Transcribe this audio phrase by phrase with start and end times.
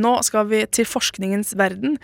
[0.00, 1.98] Nå skal vi til forskningens verden,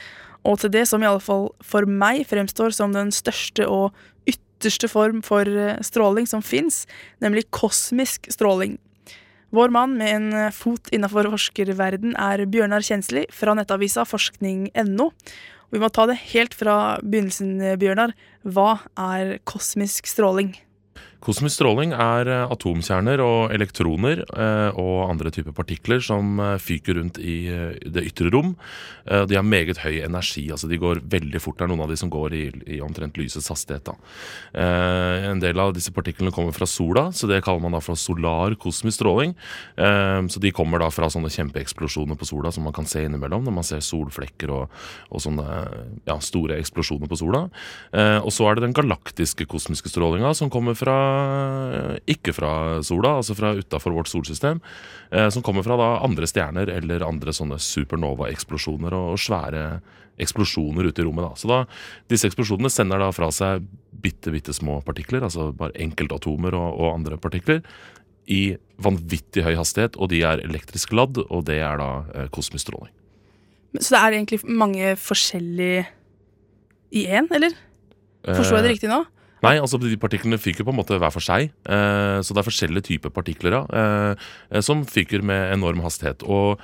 [0.47, 3.91] og til det som i alle fall for meg fremstår som den største og
[4.31, 6.87] ytterste form for eh, stråling som fins,
[7.21, 8.79] nemlig kosmisk stråling.
[9.51, 15.11] Vår mann med en eh, fot innafor forskerverden er Bjørnar Kjensli fra nettavisa forskning.no.
[15.71, 18.17] Vi må ta det helt fra begynnelsen, Bjørnar.
[18.43, 20.55] Hva er kosmisk stråling?
[21.21, 26.97] Kosmisk stråling er eh, atomkjerner og elektroner eh, og andre typer partikler som eh, fyker
[26.97, 27.37] rundt i
[27.85, 28.55] det ytre rom.
[29.11, 30.45] De har meget høy energi.
[30.53, 31.57] altså De går veldig fort.
[31.59, 33.89] Det er noen av de som går i, omtrent lysets hastighet.
[34.55, 38.55] En del av disse partiklene kommer fra sola, så det kaller man da for solar
[38.61, 39.33] kosmisk stråling.
[39.75, 43.57] Så De kommer da fra sånne kjempeeksplosjoner på sola som man kan se innimellom når
[43.57, 44.79] man ser solflekker og,
[45.11, 45.49] og sånne
[46.07, 47.47] ja, store eksplosjoner på sola.
[48.21, 51.10] Og så er det den galaktiske kosmiske strålinga som kommer fra
[52.11, 52.53] ikke fra
[52.87, 54.61] sola, altså fra utafor vårt solsystem,
[55.11, 59.65] eh, som kommer fra da andre stjerner eller andre sånne supernova-eksplosjoner og, svære
[60.21, 61.25] eksplosjoner ute i rommet.
[61.25, 61.39] Da.
[61.41, 61.61] Så da,
[62.11, 63.65] disse eksplosjonene sender da fra seg
[64.05, 67.63] bitte, bitte små partikler, altså bare enkeltatomer og, og andre partikler,
[68.31, 72.69] i vanvittig høy hastighet, og de er elektrisk ladd, og det er da eh, kosmisk
[72.69, 72.93] stråling.
[73.79, 75.87] Så det er egentlig mange forskjellige
[76.91, 77.55] i én, eller?
[78.27, 79.01] Forstår jeg det eh, riktig nå?
[79.45, 81.49] Nei, altså de partiklene fyker på en måte hver for seg.
[81.65, 86.27] Eh, så det er forskjellige typer partikler ja, eh, som fyker med enorm hastighet.
[86.29, 86.61] Og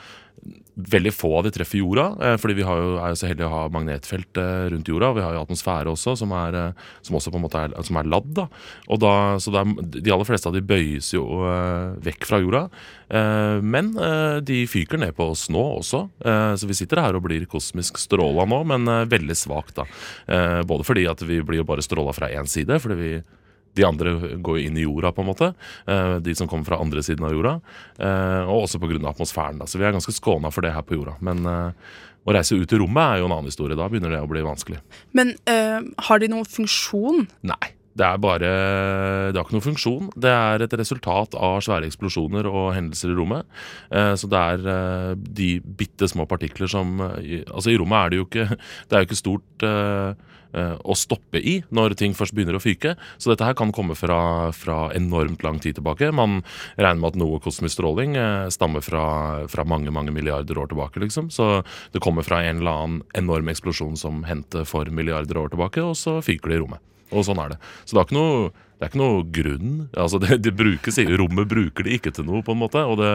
[0.77, 3.55] veldig få av de treffer jorda, eh, fordi vi jo, er jo så heldige å
[3.55, 5.13] ha magnetfelt eh, rundt jorda.
[5.17, 7.97] Vi har jo atmosfære også, som, er, eh, som også på en måte er, som
[7.97, 8.29] er ladd.
[8.37, 8.45] da.
[8.93, 11.25] Og da, så er, De aller fleste av de bøyes jo
[12.05, 12.67] vekk fra jorda.
[13.63, 13.93] Men
[14.47, 16.01] de fyker ned på oss nå også.
[16.59, 19.79] Så vi sitter her og blir kosmisk stråla nå, men veldig svakt.
[19.79, 19.87] da.
[20.67, 23.13] Både fordi at vi blir jo bare stråla fra én side, fordi vi
[23.77, 25.53] de andre går inn i jorda, på en måte.
[25.87, 27.55] Eh, de som kommer fra andre siden av jorda.
[27.99, 28.99] Eh, og også pga.
[29.13, 29.61] atmosfæren.
[29.61, 29.69] Da.
[29.69, 31.17] Så vi er ganske skåna for det her på jorda.
[31.21, 31.95] Men eh,
[32.27, 33.79] å reise ut i rommet er jo en annen historie.
[33.79, 34.81] Da begynner det å bli vanskelig.
[35.17, 37.27] Men øh, har de noen funksjon?
[37.47, 37.73] Nei.
[37.97, 38.49] Det er bare
[39.33, 40.09] Det har ikke noen funksjon.
[40.21, 43.47] Det er et resultat av svære eksplosjoner og hendelser i rommet.
[43.89, 48.45] Så det er de bitte små partikler som Altså, i rommet er det jo ikke
[48.91, 49.65] Det er jo ikke stort
[50.57, 52.95] å stoppe i når ting først begynner å fyke.
[53.19, 56.13] Så dette her kan komme fra, fra enormt lang tid tilbake.
[56.15, 56.41] Man
[56.77, 59.07] regner med at noe kosmisk stråling eh, stammer fra,
[59.53, 61.03] fra, mange mange milliarder år tilbake.
[61.03, 61.31] liksom.
[61.31, 61.63] Så
[61.93, 65.97] det kommer fra en eller annen enorm eksplosjon som hendte for milliarder år tilbake, og
[65.99, 66.96] så fyker det i rommet.
[67.13, 67.59] Og sånn er det.
[67.85, 68.39] Så det er ikke noe
[68.77, 69.77] det er ikke noe grunn.
[69.97, 72.83] Altså det, det brukes, rommet bruker det ikke til noe, på en måte.
[72.85, 73.13] Og det,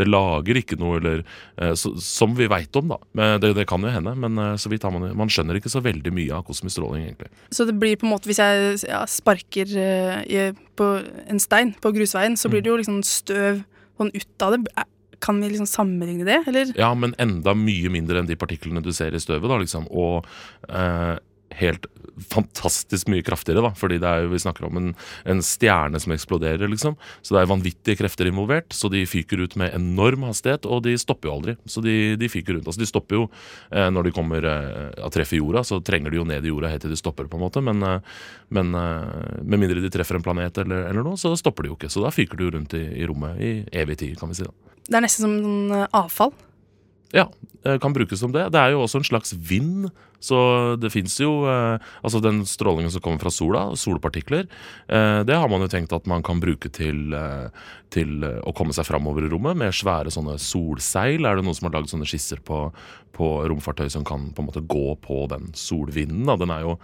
[0.00, 1.20] det lager ikke noe, eller,
[1.60, 3.28] eh, så, som vi veit om, da.
[3.42, 5.82] Det, det, kan jo hende, men eh, så vidt har man, man skjønner ikke så
[5.84, 7.28] veldig mye av kosmisk stråling, egentlig.
[7.52, 10.46] Så det blir på en måte, hvis jeg ja, sparker i,
[10.80, 10.88] på
[11.28, 13.60] en stein på grusveien, så blir det jo liksom støv
[14.00, 14.86] sånn ut av det.
[15.22, 16.72] Kan vi liksom sammenligne det, eller?
[16.78, 19.84] Ja, men enda mye mindre enn de partiklene du ser i støvet, da, liksom.
[19.92, 20.24] Og
[20.72, 21.20] eh,
[21.60, 21.86] helt
[22.32, 23.72] fantastisk mye kraftigere, da.
[23.78, 24.90] Fordi jo, vi snakker om en,
[25.28, 26.96] en, stjerne som eksploderer, liksom.
[27.22, 28.72] Så det er vanvittige krefter involvert.
[28.76, 31.56] Så de fyker ut med enorm hastighet, og de stopper jo aldri.
[31.66, 32.68] Så de, de fyker rundt.
[32.68, 33.26] Altså de stopper jo
[33.70, 36.84] eh, når de kommer eh, treffer jorda, så trenger de jo ned i jorda helt
[36.86, 37.64] til de stopper, på en måte.
[37.64, 38.18] Men, eh,
[38.54, 41.78] men eh, med mindre de treffer en planet eller, eller, noe, så stopper de jo
[41.80, 41.92] ikke.
[41.92, 44.48] Så da fyker de jo rundt i, i rommet i evig tid, kan vi si.
[44.48, 44.72] da.
[44.88, 46.34] Det er nesten som eh, avfall?
[47.12, 47.26] Ja,
[47.82, 48.48] kan brukes som det.
[48.54, 49.90] Det er jo også en slags vind.
[50.22, 50.38] Så
[50.78, 54.46] det fins jo eh, Altså den strålingen som kommer fra sola, solpartikler,
[54.86, 57.48] eh, det har man jo tenkt at man kan bruke til, eh,
[57.92, 61.26] til å komme seg framover i rommet med svære sånne solseil.
[61.26, 62.68] Er det noen som har lagd sånne skisser på,
[63.16, 66.30] på, romfartøy som kan på en måte gå på den solvinden?
[66.38, 66.78] Den er jo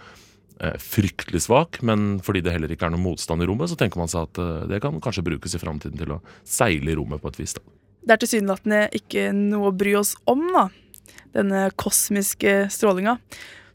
[0.59, 4.11] fryktelig svak, men fordi det heller ikke er noen motstand i rommet, så tenker man
[4.11, 7.39] seg at det kan kanskje brukes i framtiden til å seile i rommet på et
[7.39, 7.55] vis.
[7.55, 7.63] da.
[8.03, 10.67] Det er tilsynelatende ikke noe å bry oss om, da,
[11.35, 13.17] denne kosmiske strålinga.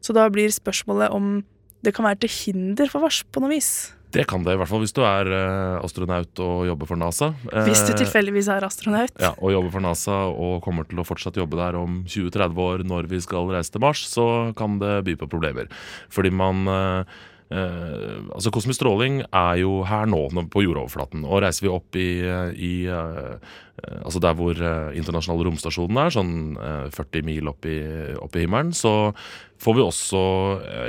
[0.04, 1.36] Så da blir spørsmålet om
[1.84, 3.92] det kan være til hinder for vars på noe vis.
[4.14, 7.32] Det kan det, i hvert fall hvis du er uh, astronaut og jobber for NASA.
[7.66, 9.10] Hvis du tilfeldigvis er astronaut.
[9.18, 12.84] Ja, Og jobber for NASA og kommer til å fortsatt jobbe der om 20-30 år
[12.86, 14.26] når vi skal reise til Mars, så
[14.58, 15.66] kan det by på problemer.
[16.14, 16.62] Fordi man
[17.52, 21.24] uh, Uh, altså Kosmisk stråling er jo her nå på jordoverflaten.
[21.28, 22.08] Og reiser vi opp i,
[22.56, 23.36] i uh,
[24.00, 26.34] altså der hvor uh, internasjonale romstasjonen er, sånn
[26.94, 27.78] 40 mil opp i,
[28.16, 29.12] opp i, himmelen, så
[29.62, 30.22] får vi også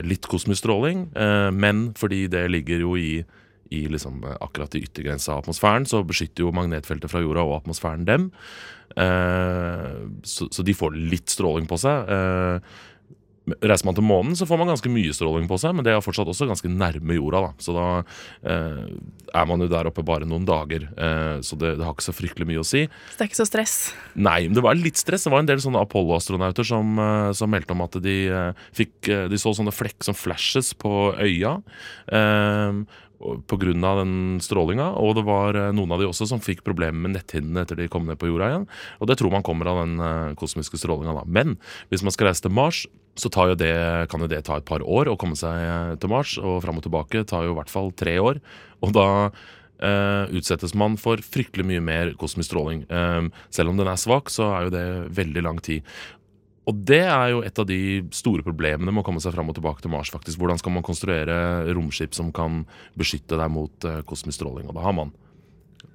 [0.07, 1.09] litt kosmisk stråling.
[1.53, 3.21] men fordi det ligger jo i,
[3.71, 8.07] i liksom, akkurat i yttergrensa av atmosfæren, så beskytter jo magnetfeltet fra jorda og atmosfæren
[8.07, 8.27] dem.
[10.25, 12.11] Så, så, de får litt stråling på seg.
[13.45, 16.01] Reiser man til månen, så får man ganske mye stråling på seg, men det er
[16.01, 17.43] fortsatt også ganske nærme jorda.
[17.45, 17.51] da.
[17.61, 17.85] Så da
[18.49, 18.87] eh,
[19.37, 22.15] er man jo der oppe bare noen dager, eh, så det, det, har ikke så
[22.15, 22.85] fryktelig mye å si.
[22.89, 23.75] Så det er ikke så stress?
[24.17, 25.27] Nei, men det var litt stress.
[25.27, 28.95] Det var en del sånne Apollo-astronauter som, eh, som, meldte om at de, eh, fikk,
[29.13, 31.59] eh, de så sånne flekk som flashes på øya.
[32.09, 32.81] Eh,
[33.47, 33.95] pga.
[34.01, 34.91] den strålinga.
[34.99, 37.89] Og det var eh, noen av de også som fikk problemer med netthinnene etter de
[37.91, 38.67] kom ned på jorda igjen.
[38.99, 41.25] Og det tror man kommer av den uh, kosmiske strålinga.
[41.25, 41.57] Men
[41.89, 42.85] hvis man skal reise til Mars,
[43.15, 43.75] så jo det,
[44.11, 46.37] kan jo det ta et par år å komme seg eh, til Mars.
[46.37, 48.41] Og fram og tilbake tar jo i hvert fall tre år.
[48.85, 49.09] Og da
[49.75, 52.85] Uh, utsettes man for fryktelig mye mer kosmisk stråling.
[52.87, 54.83] Uh, selv om den er svak, så er jo det
[55.17, 55.83] veldig lang tid.
[56.65, 57.79] Og det er jo et av de
[58.15, 60.09] store problemene med å komme seg fram og tilbake til Mars.
[60.13, 60.39] faktisk.
[60.41, 61.37] Hvordan skal man konstruere
[61.77, 62.63] romskip som kan
[62.97, 64.69] beskytte deg mot uh, kosmisk stråling?
[64.69, 65.13] Og da har man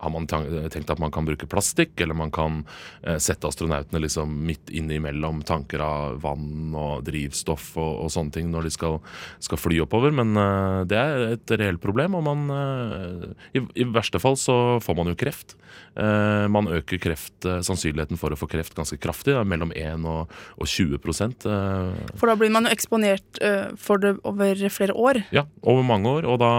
[0.01, 2.63] har man tenkt at man kan bruke plastikk, eller man kan
[3.03, 8.51] eh, sette astronautene liksom midt innimellom tanker av vann og drivstoff og, og sånne ting
[8.53, 8.99] når de skal,
[9.43, 10.15] skal fly oppover.
[10.17, 13.29] Men eh, det er et reelt problem, og man eh,
[13.61, 15.57] i, i, verste fall så får man jo kreft.
[15.91, 20.71] Man øker kreft, sannsynligheten for å få kreft ganske kraftig, da, mellom 1 og, og
[20.71, 22.15] 20 eh.
[22.19, 23.41] For da blir man jo eksponert
[23.79, 25.21] for det over flere år?
[25.35, 26.29] Ja, over mange år.
[26.31, 26.53] Og da,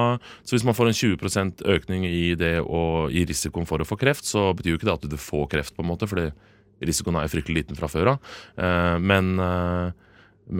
[0.44, 3.98] så hvis man får en 20% økning i det og i risikoen for å få
[4.00, 6.30] kreft, så betyr jo ikke det at du får kreft, på en måte, fordi
[6.86, 8.32] risikoen er fryktelig liten fra før av.
[8.58, 9.92] Eh, men, eh,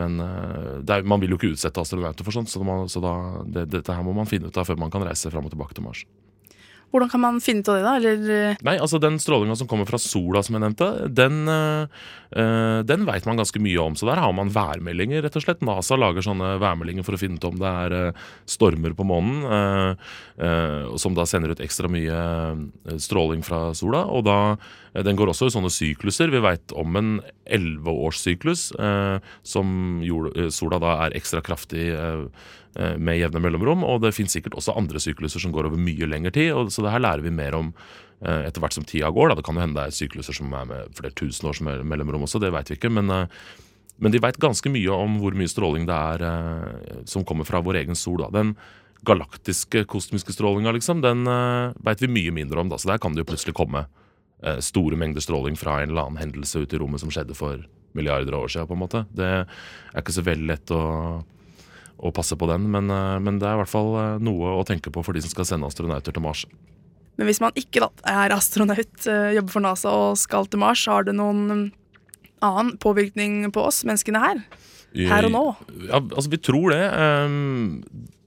[0.02, 3.14] men eh, er, man vil jo ikke utsette astronauter for sånt, så, man, så da,
[3.46, 5.78] det, dette her må man finne ut av før man kan reise fram og tilbake
[5.78, 6.04] til Mars.
[6.92, 7.92] Hvordan kan man finne ut av det, da?
[7.96, 8.56] Eller?
[8.66, 13.24] Nei, altså Den strålinga som kommer fra sola, som jeg nevnte, den, øh, den veit
[13.28, 13.96] man ganske mye om.
[13.96, 15.64] Så der har man værmeldinger, rett og slett.
[15.64, 19.40] NASA lager sånne værmeldinger for å finne ut om det er øh, stormer på månen,
[19.48, 22.20] øh, som da sender ut ekstra mye
[23.00, 24.04] stråling fra sola.
[24.12, 24.38] Og da
[24.92, 26.28] Den går også i sånne sykluser.
[26.28, 28.74] Vi veit om en elleveårssyklus
[29.42, 32.26] som jord, sola da er ekstra kraftig Eh,
[32.74, 33.84] med jevne mellomrom.
[33.84, 36.52] Og det finnes sikkert også andre sykluser som går over mye lengre tid.
[36.56, 37.72] Og, så det her lærer vi mer om
[38.24, 39.32] eh, etter hvert som tida går.
[39.32, 39.38] Da.
[39.38, 42.40] Det kan jo hende det er sykluser som er med flere tusen års mellomrom også,
[42.42, 42.92] det veit vi ikke.
[42.92, 43.42] Men, eh,
[44.02, 47.82] men de veit ganske mye om hvor mye stråling det er som kommer fra vår
[47.82, 48.24] egen sol.
[48.24, 48.32] Da.
[48.34, 48.54] Den
[49.06, 51.28] galaktiske kosmiske strålinga, liksom, den
[51.84, 52.72] veit vi mye mindre om.
[52.72, 52.80] Da.
[52.80, 53.84] Så der kan det jo plutselig komme
[54.64, 57.62] store mengder stråling fra en eller annen hendelse ute i rommet som skjedde for
[57.94, 58.66] milliarder av år siden.
[58.66, 59.04] på en måte.
[59.14, 60.82] Det er ikke så veldig lett å
[62.02, 62.66] å passe på den.
[62.72, 65.22] Men, eh, men, det er i hvert fall eh, noe å tenke på for de
[65.22, 66.44] som skal sende astronauter til Mars.
[67.20, 70.84] Men hvis man ikke da, er astronaut, eh, jobber for NASA og skal til Mars,
[70.90, 71.64] har det noen mm,
[72.42, 74.44] annen påvirkning på oss menneskene her?
[74.92, 75.44] Her og nå?
[75.86, 76.82] Ja, altså Vi tror det.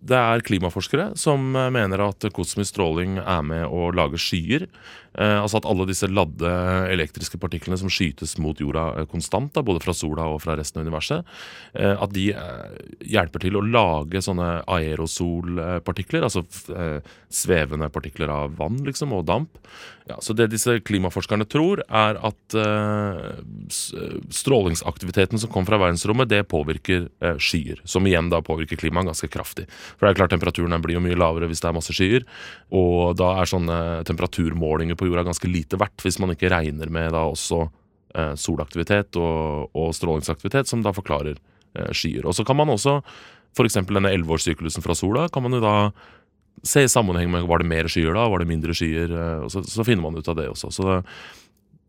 [0.05, 4.67] Det er klimaforskere som mener at kosmisk stråling er med å lage skyer.
[5.15, 6.51] Eh, altså at alle disse ladde
[6.91, 10.81] elektriske partiklene som skytes mot jorda eh, konstant, da, både fra sola og fra resten
[10.81, 11.35] av universet,
[11.79, 12.77] eh, at de eh,
[13.15, 16.43] hjelper til å lage sånne aerosolpartikler, altså
[16.75, 16.99] eh,
[17.31, 19.61] svevende partikler av vann liksom, og damp.
[20.05, 23.39] Ja, så det disse klimaforskerne tror, er at eh,
[24.35, 27.07] strålingsaktiviteten som kommer fra verdensrommet, det påvirker
[27.41, 27.79] skyer.
[27.89, 29.65] Som igjen da påvirker klimaet ganske kraftig.
[29.95, 32.25] For det er klart Temperaturen blir jo mye lavere hvis det er masse skyer,
[32.75, 37.13] og da er sånne temperaturmålinger på jorda ganske lite verdt hvis man ikke regner med
[37.15, 37.63] da også
[38.15, 42.25] eh, solaktivitet og, og, strålingsaktivitet, som da forklarer eh, skyer.
[42.25, 42.99] Og så kan man også,
[43.55, 43.79] f.eks.
[43.87, 45.75] denne elleveårssyklusen fra sola, kan man jo da
[46.65, 49.51] se i sammenheng med var det mer skyer da, var det mindre skyer, eh, og
[49.53, 50.71] så, så, finner man ut av det også.
[50.73, 50.99] Så det,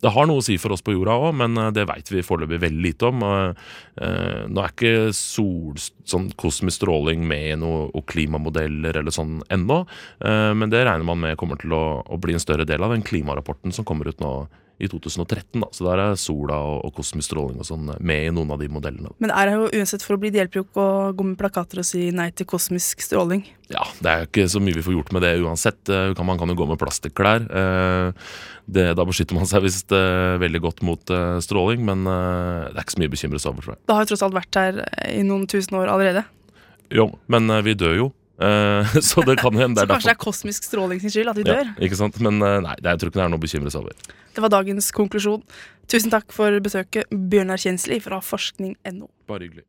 [0.05, 2.25] det har noe å si for oss på jorda òg, men eh, det veit vi
[2.25, 3.23] foreløpig veldig lite om.
[3.25, 9.83] Eh, nå er ikke sol, sånn kosmisk stråling med i noen klimamodeller eller sånn ennå,
[10.21, 12.93] eh, men det regner man med kommer til å, å, bli en større del av
[12.93, 14.35] den klimarapporten som kommer ut nå
[14.79, 15.61] i 2013.
[15.61, 18.61] da, Så der er sola og, og kosmisk stråling og sånn med i noen av
[18.61, 19.13] de modellene.
[19.23, 21.81] Men er det jo uansett for å bli hjelper jo ikke å gå med plakater
[21.81, 23.45] og si nei til kosmisk stråling.
[23.73, 25.81] Ja, det er jo ikke så mye vi får gjort med det uansett.
[25.91, 27.49] Eh, man kan jo gå med plastikklær.
[27.49, 28.29] Eh,
[28.67, 32.97] det, da beskytter man seg visst eh, veldig godt mot stråling, men det er ikke
[32.97, 33.83] så mye å bekymre seg over, tror jeg.
[33.87, 36.27] Det har jo tross alt vært her i noen tusen år allerede.
[36.95, 38.09] Jo, men vi dør jo.
[39.09, 41.63] så det kan hende Så kanskje det er kosmisk stråling sin skyld at vi dør?
[41.71, 42.19] Ja, ikke sant?
[42.25, 44.11] Men nei, jeg tror ikke det er noe å bekymre seg over.
[44.37, 45.47] Det var dagens konklusjon.
[45.89, 49.09] Tusen takk for besøket, Bjørnar Kjensli fra forskning.no.
[49.31, 49.65] Bare hyggelig.